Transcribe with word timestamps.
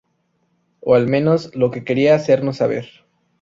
O 0.79 0.95
al 0.95 1.07
menos, 1.07 1.53
lo 1.55 1.69
que 1.69 1.83
quería 1.83 2.15
hacernos 2.15 2.57
saber. 2.57 2.87